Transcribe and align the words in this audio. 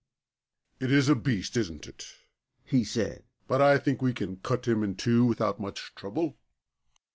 "It 0.79 0.91
is 0.91 1.09
a 1.09 1.15
beast, 1.15 1.55
isn't 1.55 1.85
it?" 1.85 2.07
he 2.63 2.83
said; 2.83 3.23
"but 3.47 3.61
I 3.61 3.77
think 3.77 4.01
we 4.01 4.13
can 4.15 4.37
cut 4.37 4.67
him 4.67 4.81
in 4.81 4.95
two 4.95 5.27
without 5.27 5.59
much 5.59 5.93
trouble." 5.93 6.39